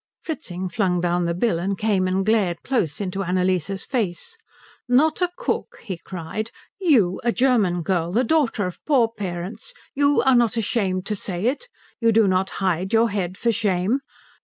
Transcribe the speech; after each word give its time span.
Fritzing 0.23 0.67
flung 0.67 0.99
down 0.99 1.25
the 1.25 1.33
bill 1.35 1.59
and 1.59 1.77
came 1.77 2.07
and 2.07 2.25
glared 2.25 2.63
close 2.63 2.99
into 2.99 3.21
Annalise's 3.21 3.85
face. 3.85 4.35
"Not 4.89 5.21
a 5.21 5.29
cook?" 5.37 5.77
he 5.83 5.95
cried. 5.99 6.49
"You, 6.79 7.21
a 7.23 7.31
German 7.31 7.83
girl, 7.83 8.11
the 8.11 8.23
daughter 8.23 8.65
of 8.65 8.83
poor 8.87 9.09
parents, 9.09 9.75
you 9.93 10.23
are 10.23 10.33
not 10.35 10.57
ashamed 10.57 11.05
to 11.05 11.15
say 11.15 11.45
it? 11.45 11.67
You 11.99 12.11
do 12.11 12.27
not 12.27 12.49
hide 12.65 12.93
your 12.93 13.11
head 13.11 13.37
for 13.37 13.51
shame? 13.51 13.99